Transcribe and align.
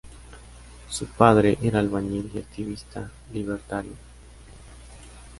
Su 0.89 1.05
padre 1.05 1.59
era 1.61 1.77
albañil 1.77 2.31
y 2.33 2.39
activista 2.39 3.11
libertario. 3.31 3.93